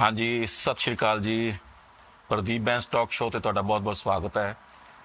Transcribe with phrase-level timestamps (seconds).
[0.00, 1.58] ਹਾਂਜੀ ਸਤਿ ਸ਼੍ਰੀ ਅਕਾਲ ਜੀ।
[2.28, 4.56] ਪ੍ਰਦੀਪ ਬੈਂਸ ਟਾਕ ਸ਼ੋਅ ਤੇ ਤੁਹਾਡਾ ਬਹੁਤ-ਬਹੁਤ ਸਵਾਗਤ ਹੈ।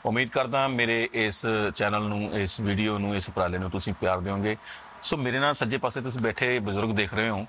[0.06, 4.58] ਉਮੀਦ ਕਰਦਾ ਮੇਰੇ ਇਸ ਚੈਨਲ ਨੂੰ ਇਸ ਵੀਡੀਓ ਨੂੰ ਇਸ ਉਪਰਾਲੇ ਨੂੰ ਤੁਸੀਂ ਪਿਆਰ ਦਿਓਗੇ।
[5.04, 7.48] ਸੋ ਮੇਰੇ ਨਾਲ ਸੱਜੇ ਪਾਸੇ ਤੁਸੀਂ ਬੈਠੇ ਬਜ਼ੁਰਗ ਦੇਖ ਰਹੇ ਹੋ।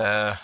[0.00, 0.34] ਅਹ,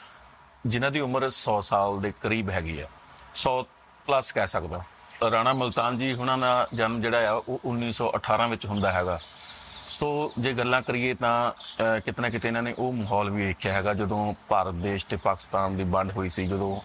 [0.66, 2.87] ਜਿਨ੍ਹਾਂ ਦੀ ਉਮਰ 100 ਸਾਲ ਦੇ ਕਰੀਬ ਹੈਗੀ ਆ।
[3.34, 3.66] 100
[4.06, 4.84] ਪਲੱਸ ਕਹਿ ਸਕਦਾ।
[5.30, 9.21] ਰਾਣਾ ਮਲਤਾਨ ਜੀ ਹੁਣਾਂ ਦਾ ਜਨਮ ਜਿਹੜਾ ਆ ਉਹ 1918 ਵਿੱਚ ਹੁੰਦਾ ਹੈਗਾ।
[9.87, 12.01] ਸੋ ਜੇ ਗੱਲਾਂ ਕਰੀਏ ਤਾਂ ਅਹ,
[12.31, 16.12] ਕਿਤੇ ਇਹਨਾਂ ਨੇ ਉਹ ਮਾਹੌਲ ਵੀ ਵੇਖਿਆ ਹੈਗਾ ਜਦੋਂ ਭਾਰਤ ਦੇਸ਼ ਤੇ ਪਾਕਿਸਤਾਨ ਦੀ ਵੰਡ
[16.12, 16.80] ਹੋਈ ਸੀ ਜਦੋਂ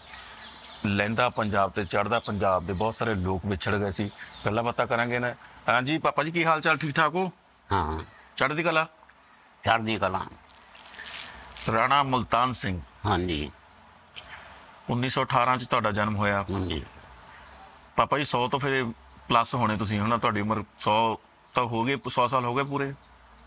[0.86, 4.10] ਲਹਿੰਦਾ ਪੰਜਾਬ ਤੇ ਚੜ੍ਹਦਾ ਪੰਜਾਬ ਦੇ ਬਹੁਤ ਸਾਰੇ ਲੋਕ ਵਿਛੜ ਗਏ ਸੀ।
[4.46, 5.34] ਗੱਲਾਂ ਬਾਤਾਂ ਕਰਾਂਗੇ ਨਾ
[5.70, 6.78] ਹਾਂਜੀ ਪਾਪਾ ਜੀ ਕੀ ਹਾਲ ਚਾਲ?
[6.78, 7.32] ਠੀਕ ਠਾਕ ਹੋ?
[7.72, 8.00] ਹਾਂ
[8.36, 8.88] ਚੜ੍ਹਦੀ ਕਲਾ?
[9.64, 10.26] ਚੜ੍ਹਦੀ ਕਲਾ।
[11.74, 13.50] ਰਾਣਾ ਮਲਤਾਨ ਸਿੰਘ। ਹਾਂਜੀ।
[14.92, 16.84] 1918 ਚ ਤੁਹਾਡਾ ਜਨਮ ਹੋਇਆ। ਹਾਂਜੀ।
[17.96, 18.86] ਪਾਪਾ ਜੀ 100 ਤੋਂ ਫਿਰ
[19.28, 20.94] ਪਲੱਸ ਹੋਣੇ ਤੁਸੀਂ ਹੁਣ ਤੁਹਾਡੀ ਉਮਰ 100
[21.58, 22.94] ਤਾਂ ਹੋ ਗਏ 100 ਸਾਲ ਹੋ ਗਏ ਪੂਰੇ।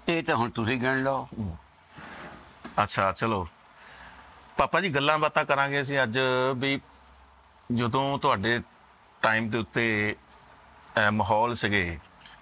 [0.08, 1.26] ਇਹ ਤਾਂ ਹੁਣ ਤੁਸੀਂ ਗਿਣ ਲਓ।
[2.82, 3.46] ਅੱਛਾ ਚਲੋ।
[4.58, 6.18] ਪਾਪਾ ਜੀ ਗੱਲਾਂ ਬਾਤਾਂ ਕਰਾਂਗੇ ਅਸੀਂ ਅੱਜ
[6.56, 6.80] ਵੀ
[7.74, 8.60] ਜਦੋਂ ਤੁਹਾਡੇ
[9.22, 9.84] ਟਾਈਮ ਦੇ ਉੱਤੇ
[11.12, 11.98] ਮਾਹੌਲ ਸੀਗੇ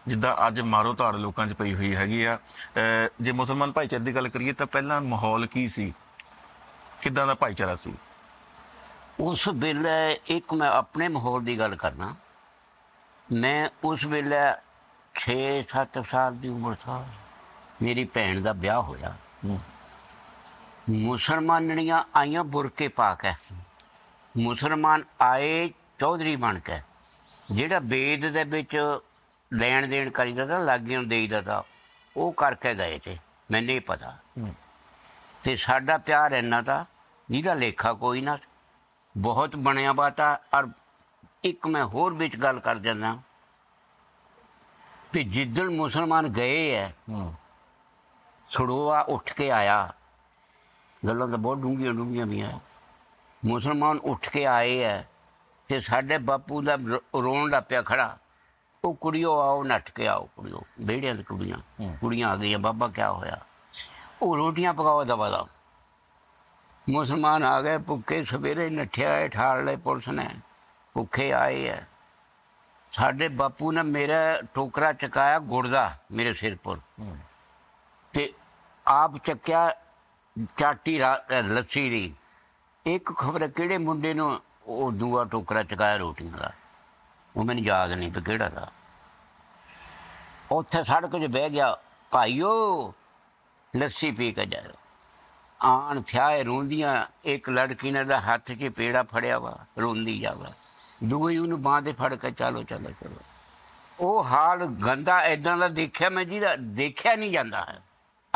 [0.09, 2.39] ਜਿੱਦਾਂ ਅੱਜ ਮਾਰੋ ਧਾੜ ਲੋਕਾਂ 'ਚ ਪਈ ਹੋਈ ਹੈਗੀ ਆ
[3.21, 5.93] ਜੇ ਮੁਸਲਮਾਨ ਭਾਈਚਾਰੇ ਦੀ ਗੱਲ ਕਰੀਏ ਤਾਂ ਪਹਿਲਾਂ ਮਾਹੌਲ ਕੀ ਸੀ?
[7.03, 7.93] ਕਿੱਦਾਂ ਦਾ ਭਾਈਚਾਰਾ ਸੀ?
[9.21, 12.15] ਉਸ ਵੇਲੇ ਇੱਕ ਮੈਂ ਆਪਣੇ ਮਾਹੌਲ ਦੀ ਗੱਲ ਕਰਨਾ
[13.33, 14.37] ਮੈਂ ਉਸ ਵੇਲੇ
[15.19, 17.07] 6-7 ਸਾਲ ਦੀ ਉਮਰ ਥਾ।
[17.83, 19.17] ਮੇਰੀ ਭੈਣ ਦਾ ਵਿਆਹ ਹੋਇਆ।
[20.91, 23.33] ਮੁਸਲਮਾਨਣੀਆਂ ਆਈਆਂ ਬੁਰਕੇ ਪਾ ਕੇ।
[24.39, 26.81] ਮੁਸਲਮਾਨ ਆਏ ਚੌਧਰੀ ਬਣ ਕੇ।
[27.53, 28.99] ਜਿਹੜਾ ਵੇਦ ਦੇ ਵਿੱਚ
[29.53, 31.63] ਲੈਣ ਦੇਣ ਕਰੀਦਾ ਤਾਂ ਲਾਗਿਆਂ ਦੇਈਦਾ ਤਾਂ
[32.17, 33.19] ਉਹ ਕਰਕੇ ਗਏ ਤੇ।
[33.51, 34.19] ਮੈਨੂੰ ਨਹੀਂ ਪਤਾ।
[35.45, 36.85] ਤੇ ਸਾਡਾ ਪਿਆਰ ਇੰਨਾ ਤਾਂ
[37.31, 38.39] ਜਿਹਦਾ ਲੇਖਾ ਕੋਈ ਨਾ।
[39.17, 40.69] ਬਹੁਤ ਬਣਿਆ ਬਾਤਾ। ਔਰ
[41.45, 43.19] ਇੱਕ ਮੈਂ ਹੋਰ ਵਿੱਚ ਗੱਲ ਕਰ ਜਾਂਦਾ
[45.13, 46.89] ਕਿ ਜਿੱਦਣ ਮੁਸਲਮਾਨ ਗਏ ਐ
[48.51, 49.93] ਛੜੋਆ ਉੱਠ ਕੇ ਆਇਆ।
[51.07, 52.59] ਗੱਲਾਂ ਤਾਂ ਬਹੁਤ ਡੂੰਘੀਆਂ ਡੂੰਘੀਆਂ ਵੀ ਆ
[53.45, 55.01] ਮੁਸਲਮਾਨ ਉੱਠ ਕੇ ਆਏ ਐ
[55.69, 56.79] ਤੇ ਸਾਡੇ ਬਾਪੂ ਦਾ
[57.23, 58.17] ਰੋਣ ਲੱਗ ਪਿਆ ਖੜਾ।
[58.85, 61.59] ਉਹ ਕੁੜੀਓ ਆਓ ਨੱਠ ਕੇ ਆਓ ਕੁੜੀਓ। ਬੇੜਿਆਂ ਦੀ ਕੁੜੀਆਂ
[62.01, 63.39] ਕੁੜੀਆਂ ਆ ਗਈਆਂ ਬਾਬਾ ਕੀ ਹੋਇਆ?
[64.23, 65.45] ਉਹ ਰੋਟੀਆਂ ਪਕਾਓ ਦਵਾ ਦਾ।
[66.89, 70.29] ਮੁਸਲਮਾਨ ਆ ਗਏ ਭੁੱਖੇ ਸਵੇਰੇ ਨੱਠਿਆ ਠਾਲ ਲਏ ਪੁਲਿਸ ਨੇ।
[70.95, 71.81] ਭੁੱਖੇ ਆਏ ਐ।
[72.91, 74.17] ਸਾਡੇ ਬਾਪੂ ਨੇ ਮੇਰਾ
[74.55, 76.79] ਟੋਕਰਾ ਚਕਾਇਆ ਗੁੜ ਦਾ ਮੇਰੇ ਸਿਰ ਪਰ।
[78.13, 78.33] ਤੇ
[78.87, 79.75] ਆਪ ਚੱਕਿਆ
[80.57, 80.99] ਚਾਟੀ
[81.43, 82.15] ਲੱਸੀ ਦੀ।
[82.87, 86.53] ਇੱਕ ਖਬਰ ਕਿਹੜੇ ਮੁੰਡੇ ਨੂੰ ਉਹ ਦੂਆ ਟੋਕਰਾ ਚਕਾਇਆ ਰੋਟੀਆਂ ਦਾ?
[87.37, 88.71] ਉਹ ਮੈਨੂੰ ਯਾਦ ਨਹੀਂ ਵੀ ਕਿਹੜਾ ਦਾ।
[90.53, 91.77] ਉੱਥੇ ਸੜਕ 'ਚ ਬਹਿ ਗਿਆ
[92.11, 92.95] ਭਾਈਓ
[93.77, 94.73] ਲੱਸੀ ਪੀ ਕੇ ਜਾਓ
[95.63, 100.53] ਆਣ ਥਿਆਏ ਰੋਂਦੀਆਂ ਇੱਕ ਲੜਕੀ ਨੇ ਦਾ ਹੱਥ 'ਚ ਪੇੜਾ ਫੜਿਆ ਵਾ ਰੋਂਦੀ ਜਾਵਾ
[101.05, 103.17] ਦੂਈ ਉਹਨੂੰ ਬਾਂਹ ਤੇ ਫੜ ਕੇ ਚਲੋ ਚਲੋ ਚਲੋ
[104.01, 107.83] ਉਹ ਹਾਲ ਗੰਦਾ ਐਦਾਂ ਦਾ ਦੇਖਿਆ ਮੈਂ ਜਿਹਦਾ ਦੇਖਿਆ ਨਹੀਂ ਜਾਂਦਾ ਹੈ।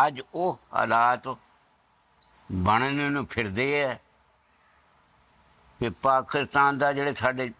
[0.06, 1.28] ਅੱਜ ਉਹ ਹਾਲਾਤ
[2.53, 3.95] ਬਣਨ ਨੂੰ ਫਿਰਦੇ ਐ
[5.81, 7.51] ਕਿ ਪਾਕਿਸਤਾਨ ਦਾ ਜਿਹੜੇ ਸਾਡੇ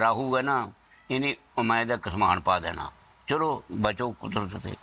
[0.00, 0.72] ਰਾਹੂ ਹੈ ਨਾ
[1.10, 2.92] ਇਹਨੇ ਉਮੈਦ ਦਾ ਕਸਮਾਨ ਪਾ ਦੇਣਾ।
[3.26, 4.76] ਚਲੋ ਬਚੋ ਕੁਦਰਤ ਤੇ।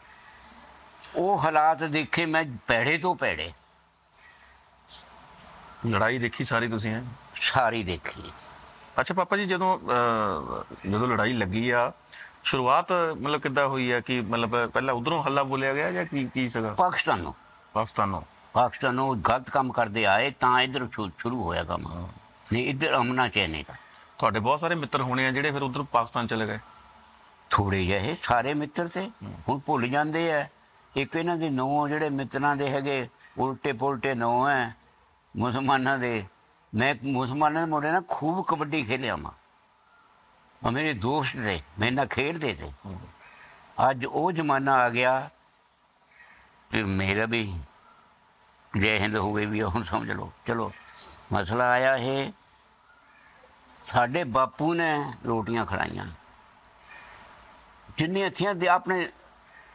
[1.16, 3.53] ਉਹ ਹਾਲਾਤ ਦੇਖੇ ਮੈਂ ਪੈੜੇ ਤੋਂ ਪੈੜੇ।
[5.88, 7.03] ਲੜਾਈ ਦੇਖੀ ਸਾਰੀ ਤੁਸੀਂ ਹੈ?
[7.36, 8.31] ਸਾਰੀ ਦੇਖੀ।
[9.00, 9.80] ਅੱਛਾ ਪਾਪਾ ਜੀ ਜਦੋਂ
[10.90, 11.91] ਜਦੋਂ ਲੜਾਈ ਲੱਗੀ ਆ
[12.44, 12.91] ਸ਼ੁਰੂਆਤ
[13.22, 16.74] ਮਤਲਬ ਕਿੱਦਾਂ ਹੋਈ ਆ ਕਿ ਮਤਲਬ ਪਹਿਲਾਂ ਉਧਰੋਂ ਹੱਲਾ ਬੋਲਿਆ ਗਿਆ ਜਾਂ ਕੀ ਕੀ ਸੀਗਾ?
[16.74, 17.36] ਪਾਕਿਸਤਾਨ। ਨੂੰ
[17.74, 18.22] ਪਾਕਿਸਤਾਨੋਂ।
[18.53, 20.88] ਪਾਕਿਸਤਾਨ ਨੂੰ ਗਲਤ ਕੰਮ ਕਰਦੇ ਆਏ ਤਾਂ ਇਧਰ
[21.18, 22.07] ਸ਼ੁਰੂ ਹੋਇਆ ਕੰਮ।
[22.53, 23.74] ਨਹੀਂ ਇਧਰ ਅਮਨਾ ਚੈਨੇ ਦਾ।
[24.18, 26.59] ਤੁਹਾਡੇ ਬਹੁਤ ਸਾਰੇ ਮਿੱਤਰ ਹੋਣੇ ਆ ਜਿਹੜੇ ਫਿਰ ਉਧਰ ਪਾਕਿਸਤਾਨ ਚਲੇ ਗਏ।
[27.50, 29.12] ਥੋੜੇ ਜਿਹੇ ਸਾਰੇ ਮਿੱਤਰ ਤੇ।
[29.50, 30.47] ਹੁਣ ਭੁੱਲ ਜਾਂਦੇ ਆ।
[30.96, 34.75] ਇੱਕ ਇਹਨਾਂ ਦੇ ਨੌ ਜਿਹੜੇ ਮਿੱਤਰਾਂ ਦੇ ਹੈਗੇ ਉਲਟੇ ਪੁਲਟੇ ਨੌ ਹੈ
[35.38, 36.25] ਮੁਸਲਮਾਨਾਂ ਦੇ।
[36.75, 39.31] ਮੈਂ ਮੁਸਲਮਾਨਾਂ ਦੇ ਮੁੰਡੇ ਨਾਲ ਖੂਬ ਕਬੱਡੀ ਖੇਲਿਆ ਮਾਂ
[40.63, 42.72] ਉਹ ਮੇਰੇ ਦੋਸਤ ਦੇ ਮੇਰੇ ਨਾਲ ਖੇਡਦੇ ਤੇ।
[43.89, 45.29] ਅੱਜ ਉਹ ਜ਼ਮਾਨਾ ਆ ਗਿਆ
[46.72, 47.59] ਤੇ ਮੇਰਾ ਵੀ
[48.77, 50.72] ਜੈ ਹਿੰਦ ਹੋ ਗਈ ਵੀ ਹੁਣ ਸਮਝ ਲਓ। ਚਲੋ,
[51.33, 52.31] ਮਸਲਾ ਆਇਆ ਇਹ,
[53.83, 56.06] ਸਾਡੇ ਬਾਪੂ ਨੇ ਰੋਟੀਆਂ ਖੜਾਈਆਂ।
[57.97, 59.09] ਜਿੰਨੇ ਅੱਛੀਆਂ ਦੇ ਆਪਣੇ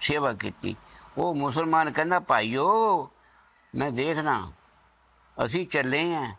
[0.01, 0.77] ਸੇਵਾ ਕੀਤੀ,
[1.19, 3.11] ਉਹ ਮੁਸਲਮਾਨ ਕਹਿੰਦਾ, ਭਾਈਓ,
[3.75, 4.41] ਮੈਂ ਦੇਖਦਾ,
[5.45, 6.33] ਅਸੀਂ ਚੱਲੇ ਆਂ।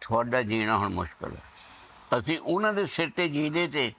[0.00, 1.42] ਤੁਹਾਡਾ ਜੀਣਾ ਹੁਣ ਮੁਸ਼ਕਲ ਹੈ।
[2.18, 3.92] ਅਸੀਂ ਉਹਨਾਂ ਦੇ ਸਿਰ ਤੇ ਜੀਦੇ ਤੇ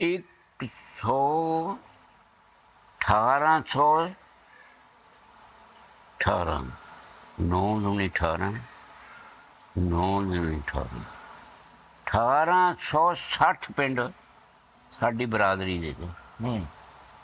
[0.00, 6.62] ਇੱਕ ਸੌ ਅਠਾਰਾਂ ਸੌ ਅਠਾਰਾਂ
[7.40, 8.52] ਨੌ ਦੁਨੀ ਅਠਾਰਾਂ
[9.78, 14.00] ਨੌ ਦੁਨੀ ਅਠਾਰਾਂ ਅਠਾਰਾਂ ਸੌ ਸੱਠ ਪਿੰਡ
[14.90, 16.08] ਸਾਡੀ ਬਰਾਦਰੀ ਦੇ ਤੇ
[16.42, 16.66] ਹੂੰ।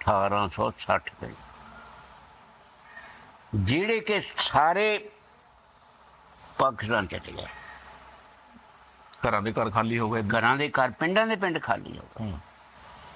[0.00, 1.35] 1860 ਪਿੰਡ।
[3.55, 5.11] ਜਿਹੜੇ ਕਿ ਸਾਰੇ
[6.59, 7.47] ਪਾਕਿਸਤਾਨ ਚਲੇ ਗਏ।
[9.23, 12.32] ਘਰਾਂ ਦੇ ਘਰ ਖਾਲੀ ਹੋ ਗਏ। ਘਰਾਂ ਦੇ ਘਰ ਪਿੰਡਾਂ ਦੇ ਪਿੰਡ ਖਾਲੀ ਹੋ ਗਏ।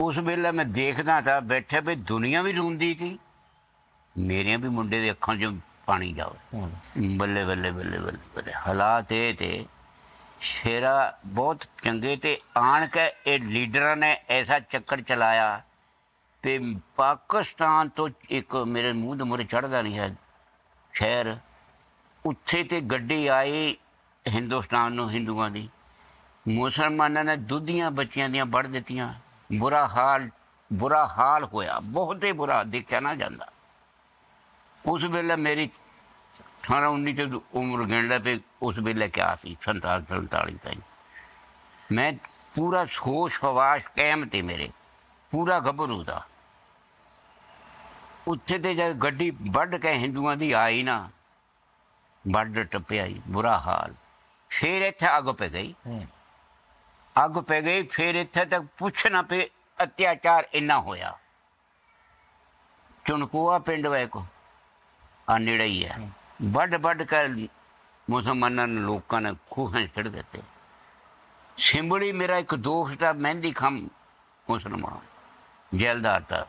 [0.00, 3.18] ਉਸ ਵੇਲੇ ਮੈਂ ਦੇਖਦਾ ਤਾਂ ਬੈਠੇ ਵੀ ਦੁਨੀਆ ਵੀ ਰੋਂਦੀ ਸੀ।
[4.16, 5.52] ਮੇਰੇ ਵੀ ਮੁੰਡੇ ਦੇ ਅੱਖਾਂ 'ਚ
[5.86, 6.66] ਪਾਣੀ ਜਾਵੇ।
[7.16, 9.64] ਬੱਲੇ ਬੱਲੇ ਬੱਲੇ ਬੱਲੇ ਹਾਲਾਤ ਇਹ ਤੇ
[10.40, 15.60] ਸ਼ੇਰਾ ਬਹੁਤ ਚੰਗੇ ਤੇ ਆਣ ਕੇ ਇਹ ਲੀਡਰਾਂ ਨੇ ਐਸਾ ਚੱਕਰ ਚਲਾਇਆ
[16.42, 16.58] ਤੇ
[16.96, 20.10] ਪਾਕਿਸਤਾਨ ਤੋਂ ਇੱਕ ਮੇਰੇ ਮੂੰਹ ਦੇ ਮੂਹਰੇ ਚੜਦਾ ਨਹੀਂ ਹੈ
[20.92, 21.36] ਸ਼ਹਿਰ।
[22.24, 23.76] ਉੱਥੇ ਤੇ ਗੱਡੀ ਆਈ
[24.26, 25.68] ਹਿੰਦੁਸਤਾਨ ਨੂੰ ਹਿੰਦੂਆਂ ਦੀ।
[26.48, 29.14] ਮੁਸਲਮਾਨਾਂ ਨੇ ਦੁੱਧੀਆਂ ਬੱਚਿਆਂ ਦੀਆਂ ਵੱਢ ਦਿੱਤੀਆਂ।
[29.58, 30.30] ਬੁਰਾ ਹਾਲ
[30.72, 33.48] ਬੁਰਾ ਹਾਲ ਹੋਇਆ। ਬਹੁਤ ਹੀ ਬੁਰਾ ਦੇਖਿਆ ਨਾ ਜਾਂਦਾ।
[34.86, 35.70] ਉਸ ਵੇਲੇ ਮੇਰੀ
[36.40, 39.56] 18 19 ਤੇ ਉਮਰ ਗਿਣ ਪਏ ਉਸ ਵੇਲੇ ਕਿਆ ਸੀ?
[39.60, 40.76] 47 47 ਤਾਈਂ।
[41.92, 42.12] ਮੈਂ
[42.56, 44.70] ਪੂਰਾ ਹੋਸ਼ ਹਵਾਸ਼ ਕਾਇਮ ਤੇ ਮੇਰੇ।
[45.30, 46.26] ਪੂਰਾ ਗੱਭਰੂ ਦਾ।
[48.28, 51.10] ਉੱਥੇ ਤੇ ਜਦ ਗੱਡੀ ਵੱਢ ਕੇ ਹਿੰਦੂਆਂ ਦੀ ਆਈ ਨਾ,
[52.32, 53.94] ਵੱਢ ਟੱਪਿਆ ਜੀ। ਬੁਰਾ ਹਾਲ।
[54.50, 55.74] ਫੇਰ ਇੱਥੇ ਅੱਗ ਪੈ ਗਈ।
[57.16, 59.48] ਅੱਗ ਪੈ ਗਈ, ਫਿਰ ਇੱਥੇ ਤੱਕ ਪੁੱਛਣਾ ਪਏ
[59.78, 61.16] ਅਤਿਆਚਾਰ ਇੰਨਾ ਹੋਇਆ।
[63.04, 64.24] ਚੁਣਕੂਆ ਪਿੰਡ ਵੇ ਕੋ
[65.28, 65.98] ਆ ਨੇੜੇ ਹੀ ਹੈ।
[66.42, 67.48] ਵੱਡ ਵੱਡ ਕੇ
[68.08, 70.42] ਮੁਸਲਮਾਨਾਂ ਨੇ ਲੋਕਾਂ ਨੇ ਖੂਹਾਂ 'ਚ ਛੱਡ ਦਿੱਤੇ।
[71.58, 73.88] ਸਿੰਬੜੀ ਮੇਰਾ ਇੱਕ ਦੋਸਤ ਆ, ਮਹਿੰਦੀ ਖਮ
[74.46, 74.98] ਮੁਸਲਮਾਨ
[75.72, 76.44] ਜੈਲਦਾਰ ਤਾਂ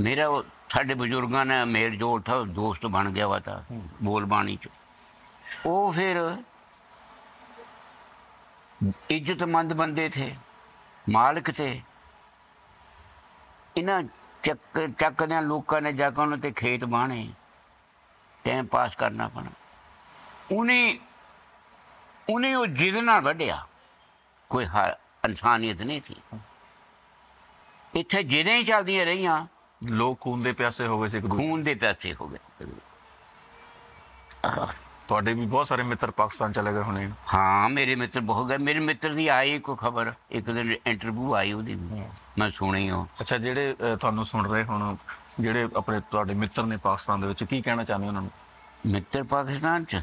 [0.00, 3.60] ਮੇਰਾ ਉਹ, ਸਾਡੇ ਬਜ਼ੁਰਗਾਂ ਨੇ ਮੇਲ ਜੋੜ ਥਾ ਦੋਸਤ ਬਣ ਗਿਆ ਵਾ ਤਾਂ
[4.02, 4.68] ਬੋਲ ਬਾਣੀ ਚ।
[5.66, 6.16] ਉਹ ਫਿਰ
[9.10, 10.34] ਇੱਜ਼ਤਮੰਦ ਬੰਦੇ ਥੇ
[11.08, 11.80] ਮਾਲਕ ਥੇ।
[13.76, 14.02] ਇਹਨਾਂ
[14.42, 17.28] ਚੱਕ ਚੱਕਦਿਆਂ ਲੋਕਾਂ ਨੇ ਜਾ ਕੇ ਉਹਨਾਂ ਤੇ ਖੇਤ ਬਾਣੇ
[18.44, 19.50] ਟਾਈਮ ਪਾਸ ਕਰਨਾ ਪੈਣਾ।
[20.52, 20.98] ਉਹਨੇ
[22.28, 23.66] ਉਹਨੇ ਉਹ ਜਿੱਦ ਨਾਲ ਵੱਢਿਆ।
[24.50, 24.66] ਕੋਈ
[25.24, 26.16] ਇਨਸਾਨੀਅਤ ਨਹੀਂ ਸੀ।
[27.94, 29.46] ਇੱਥੇ ਜਿਹਦੇ ਹੀ ਚੱਲਦੀਆਂ ਰਹੀਆਂ
[29.82, 32.66] ਲੋਕ ਖੂਨ ਦੇ ਪਿਆਸੇ ਹੋ ਗਏ ਸੀ ਖੂਨ ਦੇ ਪਿਆਸੇ ਹੋ ਗਏ।
[35.12, 38.78] ਤੁਹਾਡੇ ਵੀ ਬਹੁਤ ਸਾਰੇ ਮਿੱਤਰ ਪਾਕਿਸਤਾਨ ਚਲੇ ਗਏ ਹੋਣੇ। ਹਾਂ ਮੇਰੇ ਮਿੱਤਰ ਬਹੁਤ ਗਏ। ਮੇਰੇ
[38.78, 42.02] ਮਿੱਤਰ ਦੀ ਆਈ ਕੋਈ ਖਬਰ। ਇੱਕ ਦਿਨ ਇੰਟਰਵਿਊ ਆਈ ਉਹਦੀ ਵੀ।
[42.38, 44.96] ਮੈਂ ਸੁਣੀ ਉਹ। ਅੱਛਾ ਜਿਹੜੇ ਅ, ਤੁਹਾਨੂੰ ਸੁਣ ਰਹੇ ਹੁਣ
[45.40, 48.30] ਜਿਹੜੇ ਆਪਣੇ ਤੁਹਾਡੇ ਮਿੱਤਰ ਨੇ ਪਾਕਿਸਤਾਨ ਦੇ ਵਿੱਚ ਕੀ ਕਹਿਣਾ ਚਾਹੁੰਦੇ ਉਹਨਾਂ ਨੂੰ?
[48.86, 50.02] ਮਿੱਤਰ ਪਾਕਿਸਤਾਨ ਚ?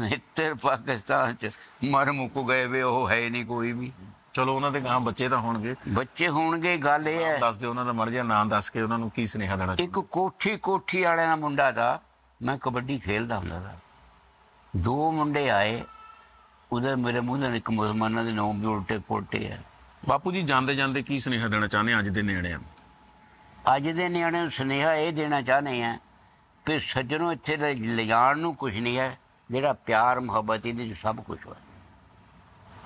[0.00, 1.50] ਮਿੱਤਰ ਪਾਕਿਸਤਾਨ ਚ?
[1.90, 3.92] ਮਰ ਮੁੱਕ ਗਏ ਵੇ ਉਹ ਹੈ ਨਹੀਂ ਕੋਈ ਵੀ।
[4.34, 7.84] ਚਲੋ ਉਹਨਾਂ ਦੇ ਗਾਂ ਬੱਚੇ ਤਾਂ ਹੋਣਗੇ। ਬੱਚੇ ਹੋਣਗੇ ਗੱਲ ਇਹ ਹੈ। ਦੱਸ ਦਿਓ ਉਹਨਾਂ
[7.84, 11.28] ਦਾ ਮਰ ਜਾ ਨਾਂ ਦੱਸ ਕੇ ਉਹਨਾਂ ਨੂੰ ਕੀ ਸੁਨੇਹਾ ਦੇਣਾ ਇੱਕ ਕੋਠੀ ਕੋਠੀ ਵਾਲਿਆਂ
[11.28, 12.00] ਦਾ ਮੁੰਡਾ ਦਾ
[12.42, 13.81] ਮੈਂ ਕਬੱਡੀ ਖੇਡਦਾ ਹੁੰਦਾ ਸੀ
[14.76, 15.82] ਦੋ ਮੁੰਡੇ ਆਏ
[16.72, 19.58] ਉਹਦੇ ਮੇਰੇ ਮੂੰਹ ਦੇ ਇੱਕ ਮੁਸਲਮਾਨਾਂ ਦੇ ਨਾਮ ਵੀ ਉਲਟੇ ਪੁਲਟੇ ਆ।
[20.08, 22.66] ਬਾਪੂ ਜੀ ਜਾਂਦੇ ਜਾਂਦੇ ਕੀ ਸੁਨੇਹਾ ਦੇਣਾ ਚਾਹੁੰਦੇ ਅੱਜ ਦੇ ਨਿਆਣਿਆਂ ਨੂੰ?
[23.76, 25.98] ਅੱਜ ਦੇ ਨਿਆਣਿਆਂ ਨੂੰ ਸੁਨੇਹਾ ਇਹ ਦੇਣਾ ਚਾਹੁੰਦੇ ਆ
[26.66, 29.18] ਕਿ ਸੱਜਣੋ ਇੱਥੇ ਲੈ- ਲਿਜਾਣ ਨੂੰ ਕੁਝ ਨਹੀਂ ਹੈ
[29.50, 31.52] ਜਿਹੜਾ ਪਿਆਰ ਮੁਹੱਬਤ ਇਹਦੇ 'ਚ ਸਭ ਕੁਝ ਹੈ।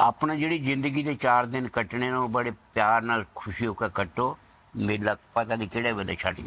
[0.00, 3.88] ਆਪਣਾ ਜਿਹੜੀ ਜ਼ਿੰਦਗੀ ਦੇ 4 ਦਿਨ ਕੱਟਣੇ ਨੇ ਉਹ ਬੜੇ ਪਿਆਰ ਨਾਲ ਖੁਸ਼ੀ ਹੋ ਕੇ
[3.94, 4.36] ਕੱਟੋ।
[4.76, 6.40] ਮੇਲਾ ਪਤਾ ਨਹੀਂ ਕਿਹੜੇ ਵੇਲੇ ਛੱਡ